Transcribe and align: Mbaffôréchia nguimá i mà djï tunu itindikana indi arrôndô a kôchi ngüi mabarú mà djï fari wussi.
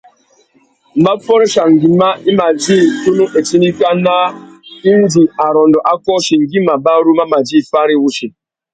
Mbaffôréchia 0.99 1.63
nguimá 1.73 2.07
i 2.29 2.31
mà 2.39 2.47
djï 2.61 2.77
tunu 3.01 3.25
itindikana 3.39 4.15
indi 4.91 5.21
arrôndô 5.45 5.79
a 5.91 5.93
kôchi 6.03 6.33
ngüi 6.41 6.61
mabarú 6.67 7.09
mà 7.31 7.37
djï 7.47 7.57
fari 7.69 7.95
wussi. 8.01 8.27